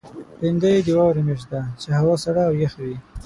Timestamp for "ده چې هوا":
1.51-2.15